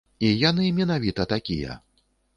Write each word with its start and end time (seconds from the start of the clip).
І 0.27 0.29
яны 0.49 0.65
менавіта 0.79 1.27
такія. 1.35 1.77